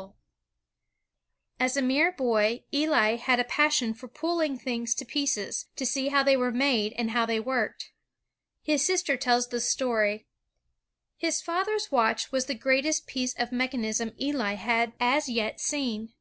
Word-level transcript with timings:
BIKTHPIACE 0.00 0.06
OF 0.12 0.14
ELI 0.14 1.60
WHITNEV 1.60 1.64
As 1.66 1.76
a 1.76 1.82
mere 1.86 2.12
boy, 2.12 2.64
Eli 2.72 3.16
had 3.16 3.38
a 3.38 3.44
passion 3.44 3.92
for 3.92 4.08
pulling 4.08 4.58
things 4.58 4.94
to 4.94 5.04
pieces, 5.04 5.66
to 5.76 5.84
see 5.84 6.08
how 6.08 6.22
they 6.22 6.38
were 6.38 6.50
made 6.50 6.94
and 6.94 7.10
how 7.10 7.26
they 7.26 7.38
worked. 7.38 7.90
His 8.62 8.82
sister 8.82 9.18
tells 9.18 9.48
this 9.48 9.68
story: 9.70 10.26
"His 11.18 11.42
father's 11.42 11.92
watch 11.92 12.32
was 12.32 12.46
the 12.46 12.54
greatest 12.54 13.06
piece 13.06 13.34
of 13.34 13.52
mechanism 13.52 14.12
Eli 14.18 14.54
had 14.54 14.94
as 14.98 15.28
yet 15.28 15.60
seen. 15.60 16.14